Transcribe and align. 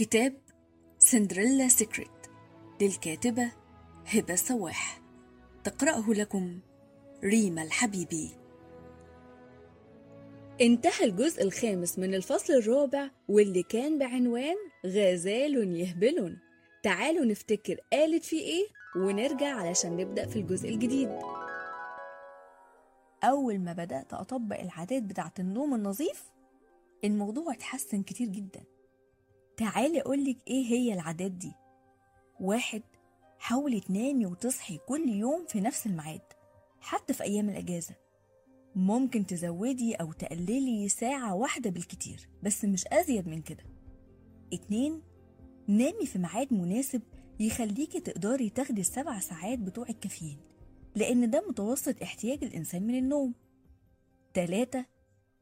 كتاب 0.00 0.32
سندريلا 0.98 1.68
سيكريت 1.68 2.26
للكاتبة 2.80 3.52
هبة 4.06 4.34
سواح 4.34 5.00
تقرأه 5.64 6.10
لكم 6.10 6.60
ريما 7.24 7.62
الحبيبي. 7.62 8.30
انتهى 10.60 11.04
الجزء 11.04 11.42
الخامس 11.42 11.98
من 11.98 12.14
الفصل 12.14 12.52
الرابع 12.52 13.10
واللي 13.28 13.62
كان 13.62 13.98
بعنوان 13.98 14.56
غزال 14.86 15.76
يهبل 15.76 16.36
تعالوا 16.82 17.24
نفتكر 17.24 17.80
قالت 17.92 18.24
فيه 18.24 18.40
إيه 18.40 18.66
ونرجع 18.96 19.54
علشان 19.54 19.96
نبدأ 19.96 20.26
في 20.26 20.38
الجزء 20.38 20.68
الجديد. 20.68 21.10
أول 23.24 23.58
ما 23.58 23.72
بدأت 23.72 24.14
أطبق 24.14 24.60
العادات 24.60 25.02
بتاعة 25.02 25.34
النوم 25.38 25.74
النظيف 25.74 26.30
الموضوع 27.04 27.52
اتحسن 27.52 28.02
كتير 28.02 28.28
جدا. 28.28 28.79
تعالي 29.60 30.00
أقولك 30.00 30.36
إيه 30.48 30.64
هي 30.66 30.94
العادات 30.94 31.30
دي. 31.30 31.52
واحد 32.40 32.82
حاولي 33.38 33.80
تنامي 33.80 34.26
وتصحي 34.26 34.78
كل 34.78 35.08
يوم 35.08 35.46
في 35.48 35.60
نفس 35.60 35.86
الميعاد 35.86 36.20
حتى 36.80 37.12
في 37.12 37.22
أيام 37.22 37.48
الأجازة. 37.50 37.94
ممكن 38.74 39.26
تزودي 39.26 39.94
أو 39.94 40.12
تقللي 40.12 40.88
ساعة 40.88 41.34
واحدة 41.34 41.70
بالكتير 41.70 42.28
بس 42.42 42.64
مش 42.64 42.86
أزيد 42.86 43.28
من 43.28 43.42
كده. 43.42 43.64
اتنين 44.52 45.02
نامي 45.68 46.06
في 46.06 46.18
ميعاد 46.18 46.52
مناسب 46.54 47.02
يخليكي 47.40 48.00
تقدري 48.00 48.50
تاخدي 48.50 48.80
السبع 48.80 49.20
ساعات 49.20 49.58
بتوع 49.58 49.88
الكافيين 49.88 50.38
لأن 50.94 51.30
ده 51.30 51.44
متوسط 51.48 52.02
احتياج 52.02 52.44
الإنسان 52.44 52.86
من 52.86 52.98
النوم. 52.98 53.34
تلاتة 54.34 54.84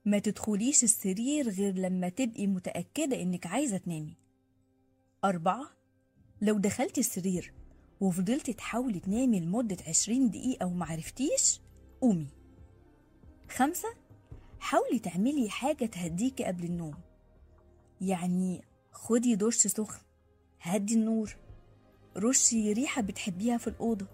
ما 0.08 0.18
تدخليش 0.18 0.84
السرير 0.84 1.48
غير 1.48 1.74
لما 1.74 2.08
تبقي 2.08 2.46
متأكدة 2.46 3.22
إنك 3.22 3.46
عايزة 3.46 3.76
تنامي. 3.76 4.16
أربعة 5.24 5.64
لو 6.42 6.58
دخلتي 6.58 7.00
السرير 7.00 7.52
وفضلتي 8.00 8.52
تحاولي 8.52 9.00
تنامي 9.00 9.40
لمدة 9.40 9.76
عشرين 9.88 10.30
دقيقة 10.30 10.66
ومعرفتيش 10.66 11.60
قومي. 12.00 12.26
خمسة 13.48 13.88
حاولي 14.60 14.98
تعملي 14.98 15.50
حاجة 15.50 15.86
تهديكي 15.86 16.44
قبل 16.44 16.64
النوم. 16.64 16.94
يعني 18.00 18.64
خدي 18.92 19.36
دش 19.36 19.54
سخن 19.54 20.00
هدي 20.60 20.94
النور. 20.94 21.36
رشي 22.16 22.72
ريحة 22.72 23.02
بتحبيها 23.02 23.58
في 23.58 23.66
الأوضة. 23.66 24.06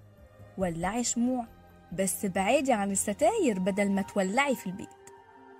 ولعي 0.58 1.04
شموع 1.04 1.46
بس 1.92 2.26
بعيدي 2.26 2.72
عن 2.72 2.90
الستاير 2.90 3.58
بدل 3.58 3.90
ما 3.90 4.02
تولعي 4.02 4.56
في 4.56 4.66
البيت. 4.66 5.03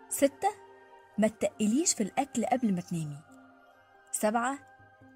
ستة 0.09 0.49
ما 1.19 1.29
تقليش 1.29 1.95
في 1.95 2.03
الأكل 2.03 2.47
قبل 2.47 2.75
ما 2.75 2.81
تنامي. 2.81 3.19
سبعة 4.13 4.59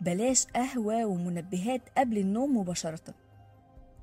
بلاش 0.01 0.47
قهوة 0.47 1.05
ومنبهات 1.05 1.83
قبل 1.99 2.19
النوم 2.19 2.57
مباشرة. 2.57 3.15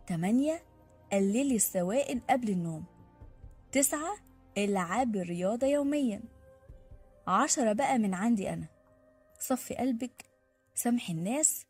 تمانية 0.08 0.64
قللي 1.12 1.56
السوائل 1.56 2.22
قبل 2.30 2.50
النوم. 2.50 2.86
تسعة 3.72 4.16
العاب 4.58 5.16
الرياضة 5.16 5.68
يوميا. 5.68 6.22
عشرة 7.28 7.74
بقى 7.74 7.98
من 7.98 8.14
عندي 8.14 8.50
أنا. 8.50 8.68
صفي 9.40 9.76
قلبك 9.76 10.26
سامحي 10.76 11.14
الناس 11.14 11.66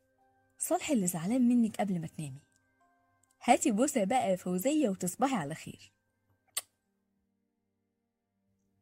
صالحي 0.58 0.94
اللي 0.94 1.08
زعلان 1.08 1.48
منك 1.48 1.76
قبل 1.76 2.02
ما 2.02 2.08
تنامي. 2.08 2.42
هاتي 3.44 3.72
بوسة 3.72 4.04
بقى 4.04 4.38
فوزية 4.38 4.90
وتصبحي 4.90 5.36
على 5.36 5.56
خير. 5.56 5.95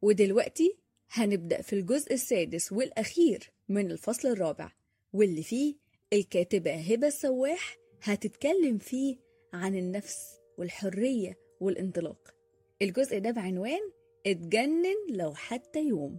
ودلوقتي 0.04 0.76
هنبدأ 1.10 1.62
في 1.62 1.72
الجزء 1.72 2.12
السادس 2.14 2.72
والأخير 2.72 3.52
من 3.68 3.90
الفصل 3.90 4.28
الرابع 4.28 4.72
واللي 5.12 5.42
فيه 5.42 5.74
الكاتبة 6.12 6.74
هبة 6.74 7.06
السواح 7.06 7.76
هتتكلم 8.02 8.78
فيه 8.78 9.16
عن 9.52 9.76
النفس 9.76 10.18
والحرية 10.58 11.38
والانطلاق. 11.60 12.34
الجزء 12.82 13.18
ده 13.18 13.30
بعنوان 13.30 13.80
اتجنن 14.26 14.96
لو 15.10 15.34
حتى 15.34 15.84
يوم. 15.88 16.18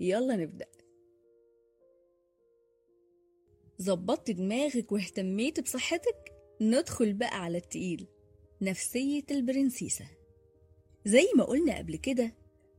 يلا 0.00 0.36
نبدأ. 0.36 0.66
ظبطت 3.82 4.30
دماغك 4.30 4.92
واهتميت 4.92 5.60
بصحتك؟ 5.60 6.32
ندخل 6.60 7.12
بقى 7.12 7.42
على 7.44 7.58
التقيل. 7.58 8.06
نفسية 8.62 9.24
البرنسيسة. 9.30 10.04
زي 11.04 11.26
ما 11.36 11.44
قلنا 11.44 11.78
قبل 11.78 11.96
كده 11.96 12.32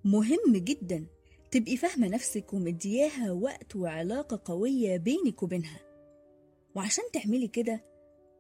مهم 0.04 0.54
جدا. 0.54 1.06
تبقي 1.52 1.78
فاهمة 1.78 2.08
نفسك 2.08 2.54
ومدياها 2.54 3.32
وقت 3.32 3.76
وعلاقة 3.76 4.42
قوية 4.46 4.98
بينك 4.98 5.44
وبينها. 5.44 5.80
وعشان 6.76 7.04
تعملي 7.14 7.48
كده 7.48 7.86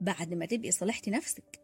بعد 0.02 0.34
ما 0.34 0.46
تبقي 0.46 0.72
صالحتي 0.72 1.12
نفسك 1.12 1.62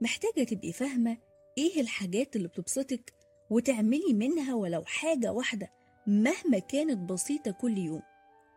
محتاجة 0.00 0.44
تبقي 0.44 0.72
فاهمة 0.72 1.16
إيه 1.58 1.80
الحاجات 1.80 2.36
اللي 2.36 2.48
بتبسطك 2.48 3.12
وتعملي 3.50 4.12
منها 4.12 4.54
ولو 4.54 4.84
حاجة 4.84 5.32
واحدة 5.32 5.70
مهما 6.06 6.58
كانت 6.58 7.10
بسيطة 7.12 7.50
كل 7.50 7.78
يوم. 7.78 8.02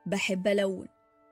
بحب 0.05 0.47
ألون 0.47 0.87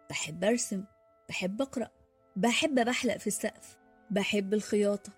بحب 0.10 0.44
أرسم 0.44 0.84
بحب 1.30 1.62
أقرأ 1.62 1.90
بحب 2.36 2.86
بحلق 2.86 3.18
في 3.18 3.28
السقف 3.28 3.78
بحب 4.12 4.54
الخياطة 4.54 5.12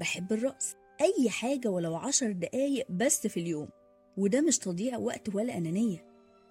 بحب 0.00 0.32
الرقص. 0.32 0.76
أي 1.00 1.30
حاجة 1.30 1.68
ولو 1.68 1.96
عشر 1.96 2.32
دقايق 2.32 2.86
بس 2.90 3.26
في 3.26 3.40
اليوم 3.40 3.68
وده 4.16 4.40
مش 4.40 4.58
تضييع 4.58 4.98
وقت 4.98 5.34
ولا 5.34 5.56
أنانية. 5.56 6.04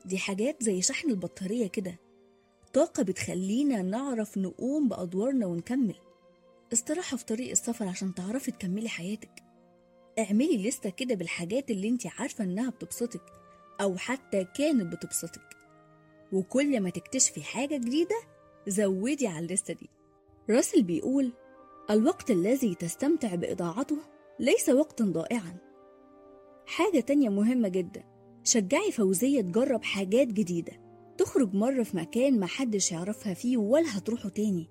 دي 0.06 0.18
حاجات 0.18 0.64
زي 0.64 0.82
شحن 0.82 1.10
البطارية 1.10 1.68
كده. 1.68 2.00
طاقة 2.74 3.04
بتخلينا 3.04 3.82
نعرف 3.82 4.38
نقوم 4.38 4.88
بأدوارنا 4.90 5.46
ونكمل. 5.46 5.96
استراحة 6.74 7.18
في 7.18 7.26
طريق 7.26 7.52
السفر 7.52 7.88
عشان 7.88 8.14
تعرفي 8.14 8.52
تكملي 8.52 8.90
حياتك. 8.90 9.44
اعملي 10.20 10.68
لستة 10.70 10.90
كده 10.90 11.16
بالحاجات 11.16 11.72
اللي 11.72 11.90
انت 11.90 12.08
عارفة 12.20 12.44
إنها 12.44 12.70
بتبسطك 12.70 13.22
أو 13.82 13.98
حتى 13.98 14.44
كانت 14.58 14.94
بتبسطك. 14.94 15.56
وكل 16.34 16.82
ما 16.82 16.90
تكتشفي 16.90 17.44
حاجة 17.44 17.78
جديدة 17.78 18.16
زودي 18.68 19.28
على 19.28 19.40
الليستة 19.46 19.74
دي. 19.74 19.90
راسل 20.50 20.84
بيقول 20.84 21.32
الوقت 21.90 22.32
الذي 22.32 22.76
تستمتع 22.76 23.36
بإضاعته 23.36 23.98
ليس 24.40 24.70
وقتا 24.70 25.06
ضائعا. 25.06 25.58
حاجة 26.66 27.00
تانية 27.00 27.30
مهمة 27.30 27.68
جدا. 27.68 28.04
شجعي 28.44 28.92
فوزية 28.92 29.42
تجرب 29.42 29.84
حاجات 29.84 30.28
جديدة. 30.28 30.74
تخرج 31.18 31.54
مرة 31.54 31.84
في 31.84 31.98
مكان 31.98 32.40
محدش 32.40 32.92
يعرفها 32.92 33.34
فيه 33.34 33.58
ولا 33.58 33.98
هتروحوا 33.98 34.30
تاني. 34.30 34.68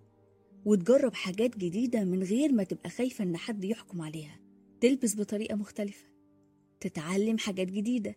وتجرب 0.65 1.15
حاجات 1.15 1.57
جديدة 1.57 2.05
من 2.05 2.23
غير 2.23 2.53
ما 2.53 2.65
تبقى 2.65 2.91
خايفة 2.91 3.25
إن 3.25 3.37
حد 3.37 3.65
يحكم 3.65 4.03
عليها. 4.03 4.41
تلبس 4.81 5.17
بطريقة 5.17 5.55
مختلفة. 5.55 6.07
تتعلم 6.81 7.39
حاجات 7.39 7.67
جديدة. 7.67 8.17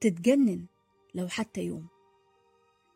تتجنن 0.00 0.66
لو 1.14 1.28
حتى 1.28 1.60
يوم. 1.64 1.86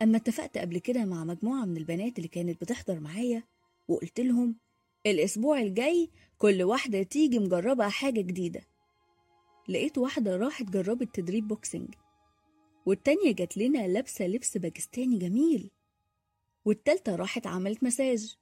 أما 0.02 0.16
اتفقت 0.16 0.58
قبل 0.58 0.78
كده 0.78 1.04
مع 1.04 1.24
مجموعة 1.24 1.64
من 1.64 1.76
البنات 1.76 2.16
اللي 2.18 2.28
كانت 2.28 2.60
بتحضر 2.60 3.00
معايا 3.00 3.42
وقلت 3.88 4.20
لهم 4.20 4.56
الأسبوع 5.06 5.60
الجاي 5.60 6.10
كل 6.38 6.62
واحدة 6.62 7.02
تيجي 7.02 7.38
مجربة 7.38 7.88
حاجة 7.88 8.20
جديدة. 8.20 8.60
لقيت 9.68 9.98
واحدة 9.98 10.36
راحت 10.36 10.64
جربت 10.64 11.14
تدريب 11.14 11.48
بوكسنج 11.48 11.94
والتانية 12.86 13.32
جات 13.32 13.56
لنا 13.56 13.88
لابسة 13.88 14.26
لبس 14.26 14.56
باكستاني 14.56 15.18
جميل 15.18 15.70
والتالتة 16.64 17.16
راحت 17.16 17.46
عملت 17.46 17.84
مساج 17.84 18.36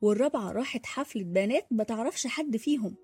والرابعة 0.00 0.52
راحت 0.52 0.86
حفلة 0.86 1.22
بنات 1.22 1.66
متعرفش 1.70 2.26
حد 2.26 2.56
فيهم 2.56 2.94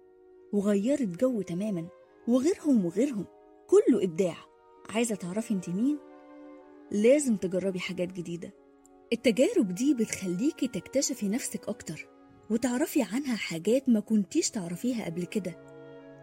وغيرت 0.53 1.09
جو 1.09 1.43
تماما 1.43 1.89
وغيرهم 2.29 2.85
وغيرهم 2.85 3.27
كله 3.67 4.05
إبداع. 4.05 4.37
عايزة 4.89 5.15
تعرفي 5.15 5.55
انت 5.55 5.69
مين؟ 5.69 5.99
لازم 6.91 7.37
تجربي 7.37 7.81
حاجات 7.81 8.13
جديدة. 8.13 8.53
التجارب 9.13 9.75
دي 9.75 9.95
بتخليكي 9.95 10.69
تكتشفي 10.69 11.29
نفسك 11.29 11.69
أكتر. 11.69 12.18
وتعرفي 12.51 13.03
عنها 13.03 13.37
حاجات 13.37 13.89
ما 13.89 14.01
كنتيش 14.01 14.51
تعرفيها 14.51 15.05
قبل 15.05 15.25
كده 15.25 15.69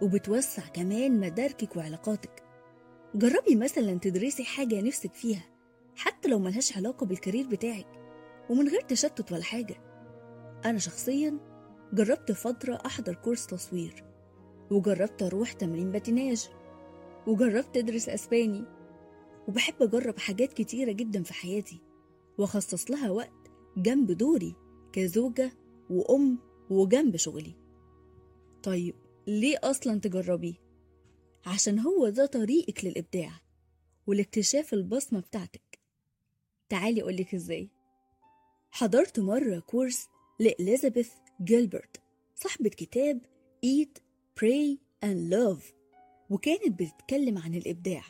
وبتوسع 0.02 0.68
كمان 0.68 1.20
مداركك 1.20 1.76
وعلاقاتك. 1.76 2.44
جربي 3.16 3.56
مثلا 3.56 4.00
تدرسي 4.00 4.44
حاجة 4.44 4.82
نفسك 4.82 5.14
فيها 5.14 5.44
حتى 5.96 6.30
لو 6.30 6.40
ملهاش 6.40 6.78
علاقة 6.78 7.06
بالكارير 7.06 7.48
بتاعك 7.48 7.88
ومن 8.50 8.68
غير 8.68 8.82
تشتت 8.82 9.32
ولا 9.32 9.44
حاجة. 9.44 9.76
أنا 10.66 10.78
شخصيا 10.78 11.40
جربت 11.94 12.32
فترة 12.32 12.80
أحضر 12.86 13.14
كورس 13.16 13.48
تصوير 13.48 14.04
وجربت 14.72 15.24
أروح 15.24 15.52
تمرين 15.52 15.92
باتيناج 15.92 16.50
وجربت 17.28 17.78
أدرس 17.78 18.10
أسباني 18.10 18.66
وبحب 19.48 19.74
أجرب 19.82 20.20
حاجات 20.20 20.54
كتيرة 20.54 20.92
جدا 20.92 21.24
في 21.24 21.34
حياتي 21.34 21.82
وأخصص 22.38 22.92
لها 22.92 23.10
وقت 23.10 23.52
جنب 23.78 24.12
دوري 24.12 24.56
كزوجة 24.94 25.52
وأم 25.90 26.40
وجنب 26.70 27.16
شغلي. 27.16 27.56
طيب 28.64 28.96
ليه 29.28 29.58
أصلا 29.64 30.00
تجربيه؟ 30.00 30.54
عشان 31.46 31.80
هو 31.80 32.10
ده 32.10 32.26
طريقك 32.26 32.86
للإبداع 32.86 33.32
ولاكتشاف 34.08 34.74
البصمة 34.74 35.20
بتاعتك. 35.20 35.80
تعالي 36.70 37.02
أقولك 37.02 37.36
إزاي. 37.36 37.70
حضرت 38.72 39.20
مرة 39.20 39.60
كورس 39.60 40.08
لإليزابيث 40.40 41.12
جيلبرت 41.42 42.02
صاحبة 42.36 42.70
كتاب 42.70 43.22
Eat, 43.66 44.00
Pray 44.40 44.78
and 45.06 45.34
Love 45.34 45.64
وكانت 46.30 46.82
بتتكلم 46.82 47.38
عن 47.38 47.56
الإبداع 47.56 48.04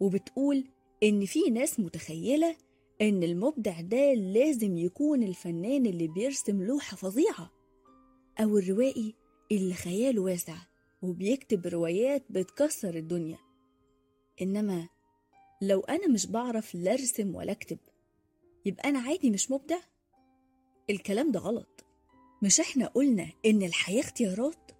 وبتقول 0.00 0.64
إن 1.02 1.24
في 1.24 1.50
ناس 1.50 1.80
متخيلة 1.80 2.56
إن 3.02 3.22
المبدع 3.22 3.80
ده 3.80 4.14
لازم 4.14 4.76
يكون 4.78 5.22
الفنان 5.22 5.86
اللي 5.86 6.08
بيرسم 6.08 6.62
لوحة 6.62 6.96
فظيعة 6.96 7.50
أو 8.40 8.58
الروائي 8.58 9.14
اللي 9.52 9.74
خياله 9.74 10.22
واسع 10.22 10.56
وبيكتب 11.02 11.66
روايات 11.66 12.24
بتكسر 12.30 12.94
الدنيا 12.94 13.38
إنما 14.42 14.88
لو 15.62 15.80
أنا 15.80 16.08
مش 16.08 16.26
بعرف 16.26 16.74
لا 16.74 16.92
أرسم 16.92 17.34
ولا 17.34 17.52
أكتب 17.52 17.78
يبقى 18.66 18.88
أنا 18.88 18.98
عادي 18.98 19.30
مش 19.30 19.50
مبدع؟ 19.50 19.78
الكلام 20.90 21.30
ده 21.32 21.40
غلط 21.40 21.84
مش 22.42 22.60
إحنا 22.60 22.86
قلنا 22.86 23.26
إن 23.46 23.62
الحياة 23.62 24.00
اختيارات؟ 24.00 24.70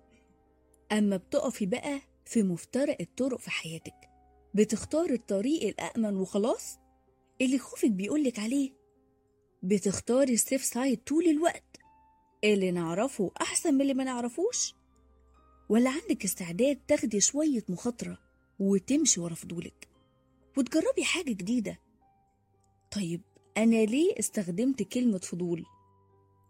أما 0.92 1.16
بتقفي 1.16 1.66
بقى 1.66 2.00
في 2.24 2.42
مفترق 2.42 2.96
الطرق 3.00 3.38
في 3.38 3.50
حياتك 3.50 3.94
بتختار 4.54 5.10
الطريق 5.10 5.62
الأأمن 5.62 6.16
وخلاص 6.16 6.78
اللي 7.40 7.58
خوفك 7.58 7.90
بيقولك 7.90 8.38
عليه. 8.38 8.72
بتختاري 9.62 10.34
السيف 10.34 10.64
سايد 10.64 11.04
طول 11.04 11.24
الوقت. 11.24 11.76
اللي 12.44 12.70
نعرفه 12.70 13.30
أحسن 13.40 13.74
من 13.74 13.80
اللي 13.80 13.94
ما 13.94 14.04
نعرفوش. 14.04 14.74
ولا 15.68 15.90
عندك 15.90 16.24
استعداد 16.24 16.80
تاخدي 16.88 17.20
شوية 17.20 17.64
مخاطرة 17.68 18.18
وتمشي 18.58 19.20
ورا 19.20 19.34
فضولك. 19.34 19.88
وتجربي 20.56 21.04
حاجة 21.04 21.32
جديدة. 21.32 21.80
طيب 22.90 23.20
أنا 23.56 23.84
ليه 23.84 24.18
استخدمت 24.18 24.82
كلمة 24.82 25.18
فضول؟ 25.18 25.64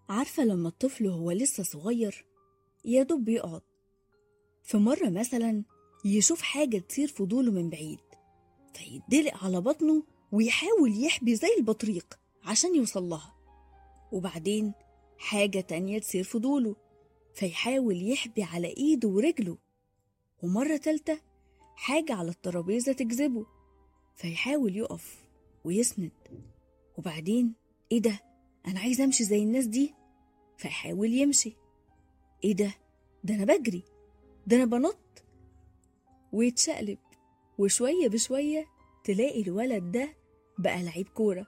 عارفة 0.08 0.44
لما 0.44 0.68
الطفل 0.68 1.06
هو 1.06 1.30
لسه 1.30 1.62
صغير 1.62 2.24
يا 2.84 3.02
دوب 3.02 3.24
بيقعد. 3.24 3.62
في 4.62 4.76
مرة 4.76 5.08
مثلا 5.08 5.64
يشوف 6.04 6.42
حاجة 6.42 6.78
تثير 6.78 7.08
فضوله 7.08 7.52
من 7.52 7.70
بعيد. 7.70 8.00
فيدلق 8.74 9.44
على 9.44 9.60
بطنه 9.60 10.02
ويحاول 10.32 11.04
يحبي 11.04 11.34
زي 11.34 11.48
البطريق 11.58 12.18
عشان 12.44 12.74
يوصل 12.76 13.08
لها. 13.08 13.34
وبعدين 14.12 14.72
حاجة 15.18 15.60
تانية 15.60 15.98
تثير 15.98 16.24
فضوله 16.24 16.76
فيحاول 17.34 18.10
يحبي 18.10 18.42
على 18.42 18.68
إيده 18.68 19.08
ورجله. 19.08 19.58
ومرة 20.42 20.76
تالتة 20.76 21.20
حاجة 21.76 22.14
على 22.14 22.28
الترابيزة 22.30 22.92
تجذبه 22.92 23.46
فيحاول 24.16 24.76
يقف 24.76 25.24
ويسند. 25.64 26.12
وبعدين 26.98 27.54
إيه 27.92 27.98
ده؟ 28.00 28.20
أنا 28.66 28.80
عايز 28.80 29.00
أمشي 29.00 29.24
زي 29.24 29.42
الناس 29.42 29.66
دي. 29.66 29.94
فيحاول 30.58 31.12
يمشي. 31.12 31.56
إيه 32.44 32.52
ده؟ 32.54 32.74
ده 33.24 33.34
أنا 33.34 33.44
بجري. 33.44 33.82
ده 34.46 34.56
أنا 34.56 34.64
بنط. 34.64 35.24
ويتشقلب. 36.32 36.98
وشوية 37.58 38.08
بشوية 38.08 38.66
تلاقي 39.06 39.42
الولد 39.42 39.92
ده 39.92 40.16
بقى 40.58 40.82
لعيب 40.82 41.08
كورة 41.08 41.46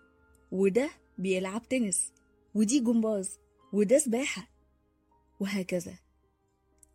وده 0.53 0.91
بيلعب 1.19 1.69
تنس 1.69 2.13
ودي 2.55 2.81
جمباز 2.81 3.39
وده 3.73 3.99
سباحة 3.99 4.51
وهكذا. 5.41 5.99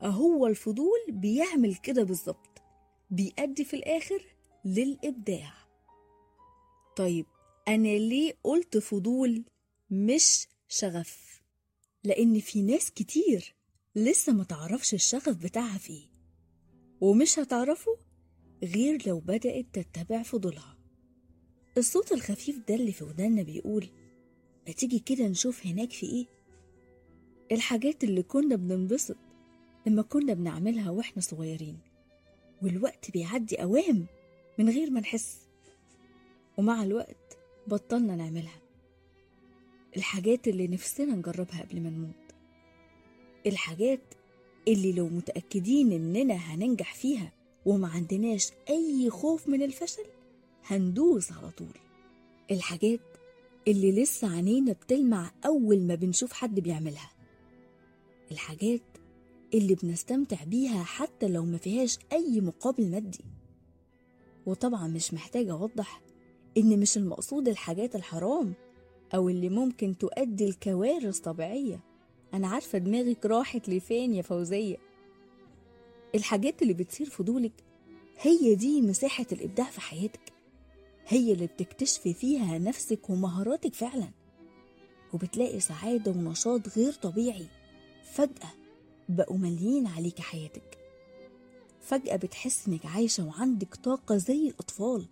أهو 0.02 0.48
الفضول 0.48 1.00
بيعمل 1.10 1.76
كده 1.76 2.04
بالظبط 2.04 2.62
بيأدي 3.10 3.66
في 3.66 3.76
الآخر 3.76 4.26
للإبداع. 4.66 5.54
طيب 6.96 7.26
أنا 7.68 7.88
ليه 7.88 8.34
قلت 8.44 8.78
فضول 8.78 9.44
مش 9.90 10.48
شغف؟ 10.68 11.42
لأن 12.04 12.40
في 12.40 12.62
ناس 12.62 12.92
كتير 12.92 13.56
لسه 13.96 14.34
ما 14.34 14.44
تعرفش 14.44 14.94
الشغف 14.94 15.30
بتاعها 15.38 15.78
فيه 15.78 16.08
ومش 17.02 17.40
هتعرفه 17.40 17.98
غير 18.64 19.08
لو 19.08 19.20
بدأت 19.20 19.66
تتبع 19.74 20.24
فضولها. 20.24 20.78
الصوت 21.78 22.12
الخفيف 22.12 22.60
ده 22.68 22.76
اللي 22.76 22.92
في 22.92 23.04
ودانا 23.04 23.44
بيقول 23.44 23.88
ما 24.68 24.74
تيجي 24.74 25.00
كده 25.00 25.28
نشوف 25.28 25.66
هناك 25.68 25.92
في 25.92 26.06
إيه؟ 26.06 26.26
الحاجات 27.52 28.04
اللي 28.04 28.24
كنا 28.24 28.56
بننبسط 28.56 29.18
لما 29.88 30.02
كنا 30.02 30.34
بنعملها 30.34 30.90
وإحنا 30.92 31.22
صغيرين 31.22 31.80
والوقت 32.62 33.12
بيعدي 33.12 33.64
أوام 33.64 34.06
من 34.60 34.70
غير 34.70 34.90
ما 34.92 35.00
نحس. 35.00 35.48
ومع 36.58 36.84
الوقت 36.84 37.38
بطلنا 37.68 38.16
نعملها. 38.16 38.62
الحاجات 39.98 40.48
اللي 40.48 40.68
نفسنا 40.68 41.16
نجربها 41.16 41.62
قبل 41.62 41.82
ما 41.82 41.90
نموت. 41.90 42.34
الحاجات 43.46 44.14
اللي 44.68 44.92
لو 44.92 45.08
متأكدين 45.10 45.92
إننا 45.92 46.34
هننجح 46.34 46.96
فيها 46.96 47.32
وما 47.66 47.88
عندناش 47.88 48.52
أي 48.70 49.10
خوف 49.10 49.48
من 49.48 49.62
الفشل 49.62 50.06
هندوس 50.66 51.32
على 51.32 51.52
طول. 51.52 51.78
الحاجات 52.52 53.00
اللي 53.68 53.92
لسه 53.92 54.36
عينينا 54.36 54.74
بتلمع 54.74 55.32
أول 55.46 55.80
ما 55.80 55.96
بنشوف 55.96 56.34
حد 56.34 56.60
بيعملها. 56.60 57.12
الحاجات 58.32 58.82
اللي 59.54 59.76
بنستمتع 59.76 60.44
بيها 60.44 60.84
حتى 60.84 61.28
لو 61.28 61.46
ما 61.46 61.58
فيهاش 61.58 61.98
أي 62.12 62.42
مقابل 62.42 62.92
مادي. 62.92 63.26
وطبعا 64.46 64.88
مش 64.88 65.14
محتاجة 65.14 65.52
أوضح 65.52 66.02
إن 66.58 66.80
مش 66.80 66.98
المقصود 66.98 67.48
الحاجات 67.48 67.96
الحرام 67.96 68.54
أو 69.16 69.30
اللي 69.30 69.50
ممكن 69.50 69.98
تؤدي 69.98 70.50
لكوارث 70.50 71.20
طبيعية. 71.20 71.80
أنا 72.34 72.48
عارفة 72.48 72.78
دماغك 72.78 73.26
راحت 73.26 73.70
لفين 73.70 74.14
يا 74.14 74.22
فوزية. 74.22 74.78
الحاجات 76.16 76.62
اللي 76.62 76.74
بتثير 76.74 77.10
فضولك 77.10 77.52
هي 78.22 78.56
دي 78.56 78.82
مساحة 78.82 79.26
الإبداع 79.32 79.66
في 79.70 79.82
حياتك. 79.82 80.34
هي 81.08 81.34
اللي 81.34 81.48
بتكتشفي 81.48 82.14
فيها 82.14 82.58
نفسك 82.58 83.10
ومهاراتك 83.10 83.74
فعلا. 83.76 84.10
وبتلاقي 85.14 85.60
سعادة 85.60 86.12
ونشاط 86.12 86.78
غير 86.78 86.94
طبيعي. 86.94 87.46
فجأة 88.14 88.50
بقوا 89.10 89.38
ماليين 89.38 89.88
عليك 89.88 90.20
حياتك. 90.20 90.78
فجأة 91.82 92.16
بتحس 92.16 92.68
إنك 92.68 92.86
عايشة 92.86 93.26
وعندك 93.28 93.76
طاقة 93.76 94.18
زي 94.18 94.48
الأطفال. 94.50 95.06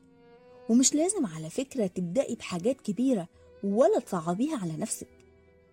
ومش 0.69 0.95
لازم 0.95 1.25
على 1.25 1.49
فكرة 1.49 1.87
تبدأي 1.87 2.35
بحاجات 2.35 2.81
كبيرة 2.81 3.27
ولا 3.63 3.99
تصعبيها 3.99 4.57
على 4.57 4.73
نفسك. 4.77 5.07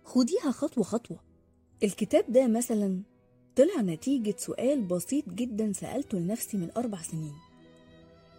خديها 0.03 0.51
خطوة 0.51 0.83
خطوة. 0.83 1.19
الكتاب 1.83 2.31
ده 2.31 2.47
مثلا 2.47 3.01
طلع 3.55 3.81
نتيجة 3.81 4.35
سؤال 4.37 4.81
بسيط 4.81 5.29
جدا 5.29 5.73
سألته 5.73 6.17
لنفسي 6.19 6.57
من 6.57 6.71
أربع 6.77 7.01
سنين. 7.01 7.33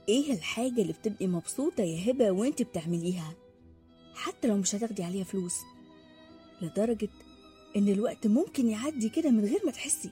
إيه 0.09 0.33
الحاجة 0.33 0.83
اللي 0.83 0.93
بتبقي 0.93 1.27
مبسوطة 1.27 1.83
يا 1.83 2.11
هبة 2.11 2.31
وإنت 2.31 2.63
بتعمليها؟ 2.63 3.35
حتى 4.15 4.49
لو 4.49 4.57
مش 4.57 4.75
هتاخدي 4.75 5.03
عليها 5.03 5.25
فلوس. 5.25 5.57
لدرجة 6.63 7.09
إن 7.77 7.89
الوقت 7.89 8.27
ممكن 8.27 8.69
يعدي 8.69 9.09
كده 9.09 9.31
من 9.31 9.45
غير 9.45 9.61
ما 9.65 9.71
تحسي. 9.73 10.11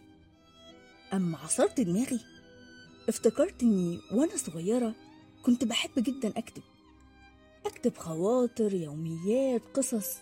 أما 1.12 1.38
عصرت 1.38 1.80
دماغي 1.80 2.20
افتكرت 3.08 3.62
إني 3.62 4.00
وأنا 4.12 4.36
صغيرة 4.36 4.94
كنت 5.42 5.64
بحب 5.64 5.90
جدا 5.96 6.38
أكتب. 6.38 6.62
أكتب 7.66 7.96
خواطر 7.96 8.74
يوميات 8.74 9.62
قصص. 9.74 10.16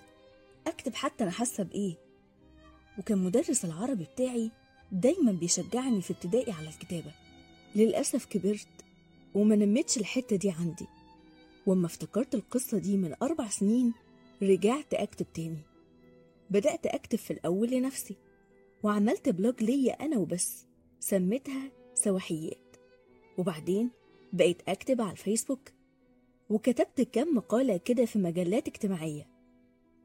أكتب 0.67 0.95
حتى 0.95 1.25
أنا 1.25 1.31
حاسة 1.31 1.63
بإيه. 1.65 1.95
وكان 2.99 3.19
مدرس 3.19 3.65
العربي 3.65 4.05
بتاعي 4.05 4.51
دايما 4.93 5.33
بيشجعني 5.33 6.03
في 6.03 6.13
ابتدائي 6.13 6.53
على 6.53 6.69
الكتابة. 6.69 7.13
للأسف 7.77 8.25
كبرت 8.25 8.69
وما 9.35 9.57
نمتش 9.57 9.97
الحتة 9.99 10.37
دي 10.37 10.51
عندي. 10.51 10.87
وأما 11.67 11.87
افتكرت 11.87 12.35
القصة 12.35 12.79
دي 12.79 12.97
من 12.97 13.15
أربع 13.23 13.49
سنين 13.49 13.93
رجعت 14.43 14.95
أكتب 14.95 15.27
تاني. 15.35 15.59
بدأت 16.51 16.87
أكتب 16.87 17.19
في 17.19 17.33
الأول 17.33 17.71
لنفسي 17.71 18.17
وعملت 18.83 19.29
بلوج 19.29 19.63
ليا 19.63 19.93
أنا 19.93 20.19
وبس 20.19 20.67
سميتها 21.01 21.71
سواحيات. 21.95 22.77
وبعدين 23.39 23.91
بقيت 24.33 24.63
أكتب 24.69 25.01
على 25.01 25.13
الفيسبوك 25.13 25.61
وكتبت 26.51 27.01
كم 27.01 27.37
مقالة 27.37 27.77
كده 27.77 28.05
في 28.05 28.19
مجلات 28.19 28.69
اجتماعية. 28.69 29.29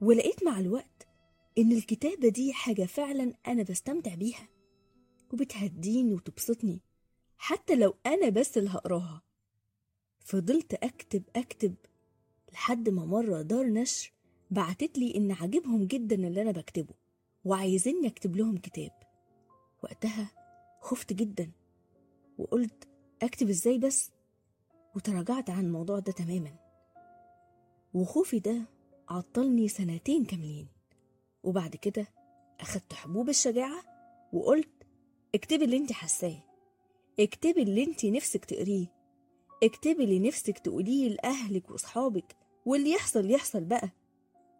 ولقيت 0.01 0.43
مع 0.43 0.59
الوقت 0.59 1.07
إن 1.57 1.71
الكتابة 1.71 2.29
دي 2.29 2.53
حاجة 2.53 2.83
فعلا 2.85 3.33
أنا 3.47 3.63
بستمتع 3.63 4.15
بيها. 4.15 4.47
وبتهديني 5.33 6.13
وتبسطني 6.13 6.81
حتى 7.37 7.75
لو 7.75 7.95
أنا 8.05 8.29
بس 8.29 8.57
اللي 8.57 8.69
هقراها. 8.69 9.21
فضلت 10.19 10.73
أكتب 10.73 11.23
أكتب 11.35 11.75
لحد 12.53 12.89
ما 12.89 13.05
مرة 13.05 13.41
دار 13.41 13.65
نشر 13.65 14.13
بعتت 14.51 14.97
لي 14.97 15.15
إن 15.15 15.31
عاجبهم 15.31 15.83
جدا 15.85 16.15
اللي 16.15 16.41
أنا 16.41 16.51
بكتبه 16.51 16.93
وعايزيني 17.45 18.07
أكتب 18.07 18.35
لهم 18.35 18.57
كتاب. 18.57 18.91
وقتها 19.83 20.31
خفت 20.81 21.13
جدا 21.13 21.51
وقلت 22.37 22.87
أكتب 23.21 23.49
إزاي 23.49 23.77
بس؟ 23.77 24.11
وتراجعت 24.95 25.49
عن 25.49 25.65
الموضوع 25.65 25.99
ده 25.99 26.11
تماما. 26.11 26.55
وخوفي 27.93 28.39
ده 28.39 28.61
عطلني 29.09 29.67
سنتين 29.67 30.25
كاملين. 30.25 30.67
وبعد 31.43 31.75
كده 31.75 32.07
أخدت 32.59 32.93
حبوب 32.93 33.29
الشجاعة 33.29 33.83
وقلت 34.33 34.80
اكتبي 35.35 35.65
اللي 35.65 35.77
انت 35.77 35.91
حاساه. 35.91 36.43
اكتبي 37.19 37.61
اللي 37.61 37.83
انت 37.83 38.05
نفسك 38.05 38.45
تقريه. 38.45 38.85
اكتبي 39.63 40.03
اللي 40.03 40.19
نفسك 40.19 40.59
تقوليه 40.59 41.09
لأهلك 41.09 41.71
وصحابك 41.71 42.35
واللي 42.65 42.91
يحصل 42.91 43.31
يحصل 43.31 43.63
بقى. 43.63 43.89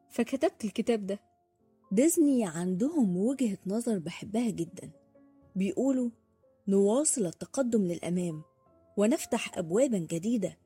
فكتبت 0.09 0.65
الكتاب 0.65 1.05
ده. 1.05 1.19
ديزني 1.91 2.45
عندهم 2.45 3.17
وجهة 3.17 3.57
نظر 3.67 3.99
بحبها 3.99 4.49
جدا. 4.49 4.91
بيقولوا 5.55 6.09
نواصل 6.67 7.25
التقدم 7.25 7.81
للأمام 7.85 8.41
ونفتح 8.97 9.57
أبوابا 9.57 9.97
جديدة 9.97 10.57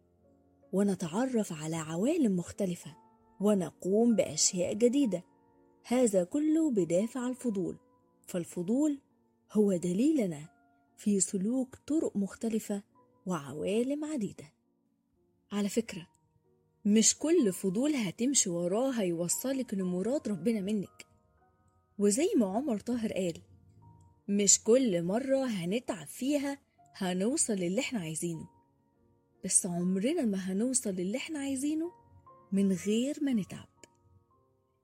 ونتعرف 0.73 1.53
على 1.53 1.75
عوالم 1.75 2.35
مختلفة 2.37 2.95
ونقوم 3.39 4.15
بأشياء 4.15 4.73
جديدة. 4.73 5.23
هذا 5.83 6.23
كله 6.23 6.71
بدافع 6.71 7.27
الفضول. 7.27 7.77
فالفضول 8.27 8.99
هو 9.51 9.75
دليلنا 9.75 10.49
في 10.97 11.19
سلوك 11.19 11.75
طرق 11.87 12.17
مختلفة 12.17 12.83
وعوالم 13.25 14.05
عديدة. 14.05 14.53
على 15.51 15.69
فكرة 15.69 16.07
مش 16.85 17.17
كل 17.17 17.53
فضول 17.53 17.95
هتمشي 17.95 18.49
وراه 18.49 18.91
هيوصلك 18.91 19.73
لمراد 19.73 20.27
ربنا 20.27 20.61
منك. 20.61 21.05
وزي 21.99 22.29
ما 22.37 22.45
عمر 22.45 22.79
طاهر 22.79 23.13
قال 23.13 23.41
مش 24.29 24.63
كل 24.63 25.03
مرة 25.03 25.45
هنتعب 25.45 26.07
فيها 26.07 26.57
هنوصل 26.95 27.53
للي 27.53 27.81
إحنا 27.81 27.99
عايزينه. 27.99 28.49
بس 29.45 29.65
عمرنا 29.65 30.25
ما 30.25 30.37
هنوصل 30.37 30.89
للي 30.89 31.17
إحنا 31.17 31.39
عايزينه 31.39 31.91
من 32.51 32.71
غير 32.71 33.17
ما 33.21 33.33
نتعب. 33.33 33.67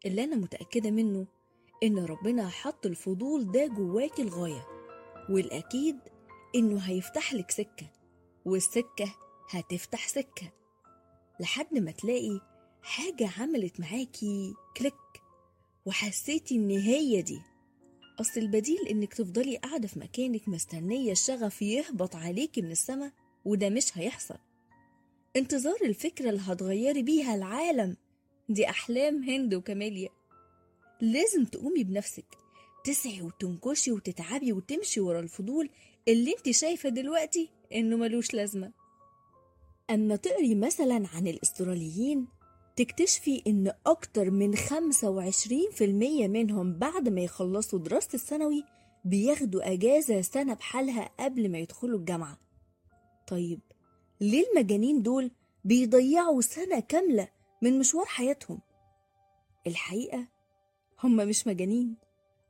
اللي 0.05 0.23
أنا 0.23 0.35
متأكدة 0.35 0.91
منه 0.91 1.27
إن 1.83 2.05
ربنا 2.05 2.47
حط 2.49 2.85
الفضول 2.85 3.51
ده 3.51 3.67
جواكي 3.67 4.21
الغاية 4.21 4.67
والأكيد 5.29 5.97
إنه 6.55 6.79
هيفتح 6.79 7.33
لك 7.33 7.51
سكة 7.51 7.91
والسكة 8.45 9.15
هتفتح 9.49 10.07
سكة. 10.07 10.51
لحد 11.39 11.77
ما 11.77 11.91
تلاقي 11.91 12.39
حاجة 12.83 13.29
عملت 13.39 13.79
معاكي 13.79 14.53
كليك 14.77 14.93
وحسيتي 15.85 16.55
إن 16.55 16.69
هي 16.69 17.21
دي. 17.21 17.41
أصل 18.21 18.39
البديل 18.41 18.87
إنك 18.89 19.13
تفضلي 19.13 19.57
قاعدة 19.57 19.87
في 19.87 19.99
مكانك 19.99 20.49
مستنية 20.49 21.11
الشغف 21.11 21.61
يهبط 21.61 22.15
عليكي 22.15 22.61
من 22.61 22.71
السما 22.71 23.11
وده 23.45 23.69
مش 23.69 23.97
هيحصل. 23.97 24.37
انتظار 25.35 25.77
الفكرة 25.83 26.29
اللي 26.29 26.41
هتغيري 26.41 27.03
بيها 27.03 27.35
العالم. 27.35 27.97
دي 28.49 28.69
أحلام 28.69 29.23
هند 29.23 29.53
وكاميليا. 29.53 30.09
لازم 31.01 31.45
تقومي 31.45 31.83
بنفسك. 31.83 32.25
تسعي 32.83 33.21
وتنكشي 33.21 33.91
وتتعبي 33.91 34.53
وتمشي 34.53 34.99
ورا 34.99 35.19
الفضول 35.19 35.69
اللي 36.07 36.35
انت 36.37 36.49
شايفة 36.49 36.89
دلوقتي 36.89 37.49
انه 37.73 37.95
ملوش 37.95 38.33
لازمة. 38.33 38.71
أما 39.89 40.15
تقري 40.15 40.55
مثلا 40.55 41.07
عن 41.13 41.27
الأستراليين 41.27 42.27
تكتشفي 42.75 43.43
إن 43.47 43.73
أكتر 43.85 44.31
من 44.31 44.55
25% 44.55 45.81
منهم 46.27 46.73
بعد 46.73 47.09
ما 47.09 47.21
يخلصوا 47.21 47.79
دراسة 47.79 48.09
الثانوي 48.13 48.63
بياخدوا 49.05 49.73
أجازة 49.73 50.21
سنة 50.21 50.53
بحالها 50.53 51.09
قبل 51.19 51.51
ما 51.51 51.57
يدخلوا 51.59 51.99
الجامعة. 51.99 52.37
طيب 53.27 53.59
ليه 54.21 54.45
المجانين 54.51 55.01
دول 55.01 55.31
بيضيعوا 55.65 56.41
سنة 56.41 56.79
كاملة 56.79 57.27
من 57.61 57.79
مشوار 57.79 58.05
حياتهم؟ 58.05 58.59
الحقيقة 59.67 60.27
هم 61.03 61.15
مش 61.15 61.47
مجانين 61.47 61.95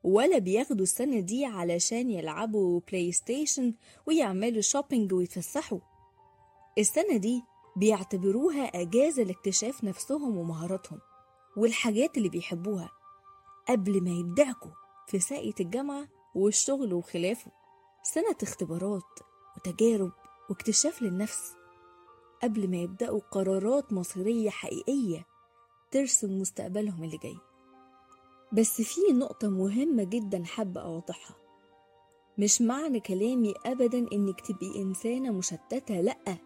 ولا 0.03 0.37
بياخدوا 0.37 0.83
السنة 0.83 1.19
دي 1.19 1.45
علشان 1.45 2.09
يلعبوا 2.09 2.81
PlayStation 2.87 3.73
ويعملوا 4.07 4.61
shopping 4.61 5.13
ويتفسحوا 5.13 5.79
السنة 6.77 7.17
دي 7.17 7.43
بيعتبروها 7.75 8.63
أجازة 8.63 9.23
لاكتشاف 9.23 9.83
نفسهم 9.83 10.37
ومهاراتهم 10.37 10.99
والحاجات 11.57 12.17
اللي 12.17 12.29
بيحبوها 12.29 12.89
قبل 13.69 14.03
ما 14.03 14.09
يبدعكوا 14.09 14.71
في 15.07 15.19
ساقية 15.19 15.53
الجامعة 15.59 16.07
والشغل 16.35 16.93
وخلافه. 16.93 17.51
سنة 18.03 18.35
اختبارات 18.43 19.19
وتجارب 19.57 20.11
واكتشاف 20.49 21.01
للنفس 21.01 21.53
قبل 22.43 22.69
ما 22.69 22.77
يبدأوا 22.77 23.19
قرارات 23.31 23.93
مصيرية 23.93 24.49
حقيقية 24.49 25.25
ترسم 25.91 26.39
مستقبلهم 26.41 27.03
اللي 27.03 27.17
جاي. 27.17 27.37
بس 28.53 28.81
في 28.81 29.01
نقطة 29.13 29.49
مهمة 29.49 30.03
جدا 30.03 30.43
حابة 30.43 30.81
أوضحها. 30.81 31.35
مش 32.37 32.61
معنى 32.61 32.99
كلامي 32.99 33.53
أبدا 33.65 33.97
إنك 34.13 34.41
تبقي 34.41 34.81
إنسانة 34.81 35.31
مشتتة 35.31 36.01
لأ. 36.01 36.37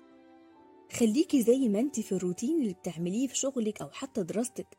خليكي 1.00 1.42
زي 1.42 1.70
ما 1.70 1.80
انت 1.80 2.00
في 2.00 2.12
الروتين 2.12 2.62
اللي 2.62 2.74
بتعمليه 2.74 3.28
في 3.28 3.38
شغلك 3.38 3.82
أو 3.82 3.90
حتى 3.90 4.24
دراستك. 4.24 4.78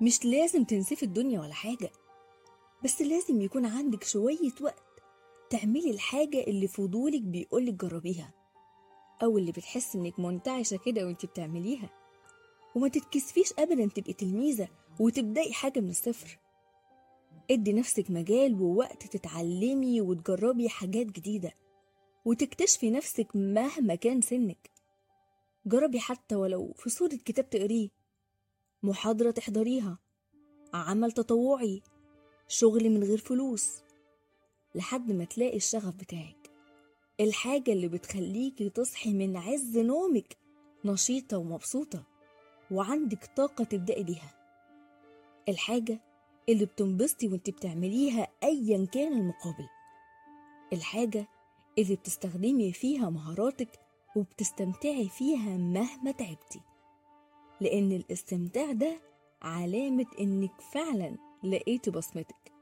مش 0.00 0.24
لازم 0.24 0.64
تنسفي 0.64 1.02
الدنيا 1.02 1.40
ولا 1.40 1.52
حاجة. 1.54 1.90
بس 2.84 3.02
لازم 3.02 3.40
يكون 3.40 3.66
عندك 3.66 4.04
شوية 4.04 4.52
وقت 4.60 4.84
تعملي 5.50 5.90
الحاجة 5.90 6.40
اللي 6.46 6.68
فضولك 6.68 7.22
بيقولك 7.22 7.74
جربيها 7.74 8.34
أو 9.22 9.38
اللي 9.38 9.52
بتحس 9.52 9.96
إنك 9.96 10.20
منتعشة 10.20 10.76
كده 10.76 11.06
وانت 11.06 11.26
بتعمليها. 11.26 11.90
وما 12.74 12.88
تتكسفيش 12.88 13.52
أبدا 13.58 13.86
تبقي 13.86 14.12
تلميذة 14.12 14.68
وتبدأي 15.00 15.52
حاجة 15.52 15.80
من 15.80 15.90
الصفر. 15.90 16.38
ادي 17.50 17.72
نفسك 17.72 18.10
مجال 18.10 18.60
ووقت 18.60 19.16
تتعلمي 19.16 20.00
وتجربي 20.00 20.68
حاجات 20.68 21.06
جديدة 21.06 21.52
وتكتشفي 22.24 22.90
نفسك 22.90 23.36
مهما 23.36 23.94
كان 23.94 24.20
سنك. 24.20 24.70
جربي 25.66 26.00
حتى 26.00 26.34
ولو 26.34 26.72
في 26.72 26.90
صورة 26.90 27.18
كتاب 27.24 27.50
تقريه 27.50 27.88
محاضرة 28.82 29.30
تحضريها 29.30 29.98
عمل 30.74 31.12
تطوعي 31.12 31.82
شغل 32.48 32.90
من 32.90 33.02
غير 33.04 33.18
فلوس 33.18 33.82
لحد 34.74 35.12
ما 35.12 35.24
تلاقي 35.24 35.56
الشغف 35.56 35.94
بتاعك. 35.94 36.50
الحاجة 37.20 37.72
اللي 37.72 37.88
بتخليكي 37.88 38.70
تصحي 38.70 39.12
من 39.12 39.36
عز 39.36 39.78
نومك 39.78 40.36
نشيطة 40.84 41.38
ومبسوطة 41.38 42.04
وعندك 42.70 43.24
طاقة 43.36 43.64
تبدأي 43.64 44.04
بيها. 44.04 44.34
الحاجة 45.48 46.00
اللي 46.48 46.64
بتنبسطي 46.64 47.28
وانت 47.28 47.50
بتعمليها 47.50 48.28
أيا 48.44 48.86
كان 48.86 49.12
المقابل. 49.12 49.68
الحاجة 50.72 51.26
اللي 51.78 51.94
بتستخدمي 51.96 52.72
فيها 52.72 53.10
مهاراتك 53.10 53.80
وبتستمتعي 54.16 55.08
فيها 55.08 55.56
مهما 55.56 56.10
تعبتي. 56.10 56.60
لأن 57.60 57.92
الاستمتاع 57.92 58.72
ده 58.72 58.96
علامة 59.42 60.06
إنك 60.20 60.60
فعلا 60.72 61.16
لقيتي 61.44 61.90
بصمتك. 61.90 62.52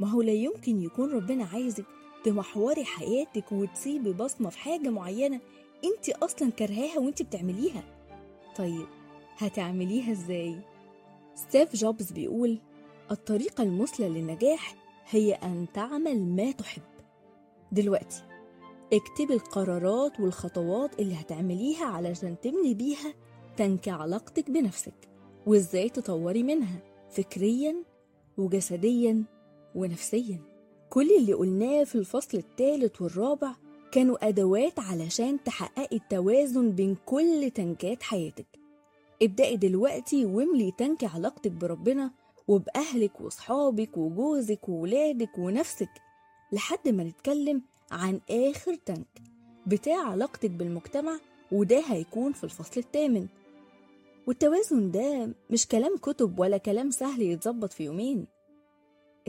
ما 0.00 0.08
هو 0.10 0.22
لا 0.22 0.32
يمكن 0.32 0.82
يكون 0.82 1.10
ربنا 1.12 1.44
عايزك 1.44 1.84
تمحوري 2.24 2.84
حياتك 2.84 3.52
وتسيبي 3.52 4.12
بصمة 4.12 4.50
في 4.50 4.58
حاجة 4.58 4.88
معينة 4.88 5.40
انت 5.84 6.08
أصلا 6.10 6.50
كرهاها 6.50 6.98
وانت 6.98 7.22
بتعمليها. 7.22 7.82
طيب 8.56 8.86
هتعمليها 9.36 10.12
إزاي؟ 10.12 10.58
ستيف 11.34 11.76
جوبز 11.76 12.12
بيقول 12.12 12.58
الطريقة 13.10 13.62
المثلى 13.62 14.08
للنجاح 14.08 14.74
هي 15.10 15.32
أن 15.32 15.66
تعمل 15.74 16.20
ما 16.20 16.50
تحب. 16.50 16.82
دلوقتي 17.72 18.22
اكتبي 18.92 19.34
القرارات 19.34 20.20
والخطوات 20.20 21.00
اللي 21.00 21.14
هتعمليها 21.14 21.84
علشان 21.84 22.36
تبني 22.42 22.74
بيها 22.74 23.14
تنكي 23.56 23.90
علاقتك 23.90 24.50
بنفسك 24.50 25.08
وإزاي 25.46 25.88
تطوري 25.88 26.42
منها 26.42 26.78
فكريا 27.10 27.76
وجسديا 28.38 29.24
ونفسيا. 29.74 30.40
كل 30.90 31.16
اللي 31.16 31.32
قلناه 31.32 31.84
في 31.84 31.94
الفصل 31.94 32.38
الثالث 32.38 33.02
والرابع 33.02 33.54
كانوا 33.92 34.28
أدوات 34.28 34.78
علشان 34.78 35.44
تحققي 35.44 35.96
التوازن 35.96 36.70
بين 36.70 36.96
كل 37.06 37.50
تنكات 37.54 38.02
حياتك. 38.02 38.46
ابدأي 39.22 39.56
دلوقتي 39.56 40.24
واملي 40.24 40.70
تنكي 40.78 41.06
علاقتك 41.06 41.50
بربنا 41.50 42.10
وبأهلك 42.48 43.20
وصحابك 43.20 43.96
وجوزك 43.96 44.68
وولادك 44.68 45.38
ونفسك 45.38 45.90
لحد 46.52 46.88
ما 46.88 47.04
نتكلم 47.04 47.62
عن 47.90 48.20
آخر 48.30 48.74
تنك 48.74 49.22
بتاع 49.66 50.08
علاقتك 50.08 50.50
بالمجتمع 50.50 51.18
وده 51.52 51.80
هيكون 51.88 52.32
في 52.32 52.44
الفصل 52.44 52.80
الثامن. 52.80 53.26
والتوازن 54.26 54.90
ده 54.90 55.34
مش 55.50 55.68
كلام 55.68 55.96
كتب 55.96 56.38
ولا 56.38 56.56
كلام 56.56 56.90
سهل 56.90 57.22
يتظبط 57.22 57.72
في 57.72 57.84
يومين. 57.84 58.26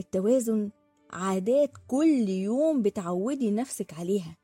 التوازن 0.00 0.70
عادات 1.10 1.70
كل 1.88 2.28
يوم 2.28 2.82
بتعودي 2.82 3.50
نفسك 3.50 3.94
عليها. 3.94 4.36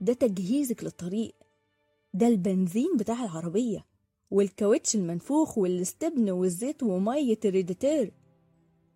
ده 0.00 0.12
تجهيزك 0.12 0.84
للطريق. 0.84 1.34
ده 2.14 2.26
البنزين 2.26 2.96
بتاع 2.96 3.24
العربية. 3.24 3.85
والكاوتش 4.30 4.94
المنفوخ 4.96 5.58
والاستبن 5.58 6.30
والزيت 6.30 6.82
ومية 6.82 7.38
الريديتير 7.44 8.12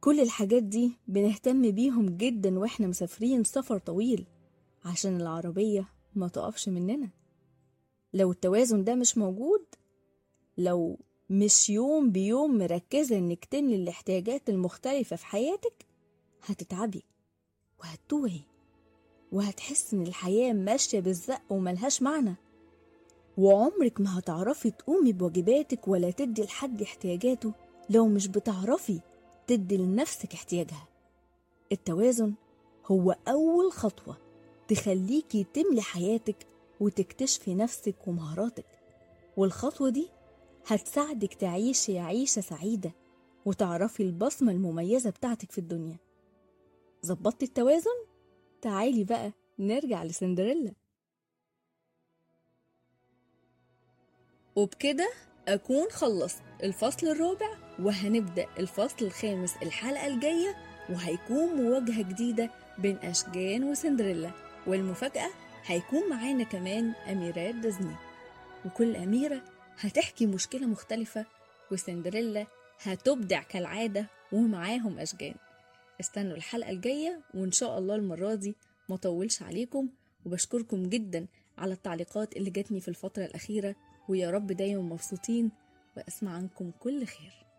كل 0.00 0.20
الحاجات 0.20 0.62
دي 0.62 0.92
بنهتم 1.08 1.70
بيهم 1.70 2.06
جدا 2.16 2.58
وإحنا 2.58 2.86
مسافرين 2.86 3.44
سفر 3.44 3.78
طويل 3.78 4.26
عشان 4.84 5.16
العربية 5.20 5.88
ما 6.14 6.28
تقفش 6.28 6.68
مننا. 6.68 7.08
لو 8.14 8.30
التوازن 8.30 8.84
ده 8.84 8.94
مش 8.94 9.18
موجود 9.18 9.64
لو 10.58 10.98
مش 11.30 11.70
يوم 11.70 12.10
بيوم 12.10 12.58
مركزة 12.58 13.18
إنك 13.18 13.44
تملي 13.44 13.76
الاحتياجات 13.76 14.48
المختلفة 14.50 15.16
في 15.16 15.26
حياتك 15.26 15.86
هتتعبي 16.42 17.02
وهتتوهي 17.80 18.40
وهتحس 19.32 19.94
إن 19.94 20.02
الحياة 20.02 20.52
ماشية 20.52 21.00
بالزق 21.00 21.40
وملهاش 21.50 22.02
معنى. 22.02 22.34
وعمرك 23.40 24.00
ما 24.00 24.18
هتعرفي 24.18 24.70
تقومي 24.70 25.12
بواجباتك 25.12 25.88
ولا 25.88 26.10
تدي 26.10 26.42
لحد 26.42 26.82
احتياجاته. 26.82 27.52
لو 27.90 28.08
مش 28.08 28.28
بتعرفي 28.28 29.00
تدي 29.46 29.76
لنفسك 29.76 30.34
احتياجها. 30.34 30.88
التوازن 31.72 32.34
هو 32.86 33.16
أول 33.28 33.72
خطوة 33.72 34.16
تخليكي 34.68 35.46
تملي 35.54 35.82
حياتك 35.82 36.46
وتكتشفي 36.80 37.54
نفسك 37.54 38.08
ومهاراتك. 38.08 38.66
والخطوة 39.36 39.90
دي 39.90 40.08
هتساعدك 40.66 41.34
تعيشي 41.34 41.98
عيشة 41.98 42.40
سعيدة 42.40 42.92
وتعرفي 43.44 44.02
البصمة 44.02 44.52
المميزة 44.52 45.10
بتاعتك 45.10 45.52
في 45.52 45.58
الدنيا. 45.58 45.96
ظبطتي 47.06 47.44
التوازن؟ 47.44 48.06
تعالي 48.62 49.04
بقى 49.04 49.32
نرجع 49.58 50.04
لسندريلا. 50.04 50.72
وبكده 54.56 55.10
أكون 55.48 55.90
خلصت 55.90 56.42
الفصل 56.62 57.06
الرابع 57.06 57.48
وهنبدأ 57.78 58.46
الفصل 58.58 59.06
الخامس 59.06 59.56
الحلقة 59.62 60.06
الجاية 60.06 60.56
وهيكون 60.90 61.48
مواجهة 61.62 62.02
جديدة 62.02 62.50
بين 62.78 62.96
أشجان 62.96 63.64
وسندريلا 63.64 64.30
والمفاجأة 64.66 65.30
هيكون 65.66 66.10
معانا 66.10 66.44
كمان 66.44 66.90
أميرات 67.10 67.54
ديزني. 67.54 67.94
وكل 68.66 68.96
أميرة 68.96 69.42
هتحكي 69.80 70.26
مشكلة 70.26 70.66
مختلفة 70.66 71.26
وسندريلا 71.72 72.46
هتبدع 72.82 73.42
كالعادة 73.42 74.06
ومعاهم 74.32 74.98
أشجان. 74.98 75.34
استنوا 76.00 76.36
الحلقة 76.36 76.70
الجاية 76.70 77.20
وإن 77.34 77.52
شاء 77.52 77.78
الله 77.78 77.94
المرة 77.94 78.34
دي 78.34 78.54
ما 78.88 78.96
طولش 78.96 79.42
عليكم 79.42 79.88
وبشكركم 80.26 80.82
جدا 80.88 81.26
على 81.58 81.72
التعليقات 81.72 82.36
اللي 82.36 82.50
جاتني 82.50 82.80
في 82.80 82.88
الفترة 82.88 83.24
الأخيرة 83.24 83.74
ويا 84.10 84.30
رب 84.30 84.46
دايما 84.46 84.82
مبسوطين 84.82 85.50
وأسمع 85.96 86.32
عنكم 86.32 86.70
كل 86.80 87.06
خير. 87.06 87.49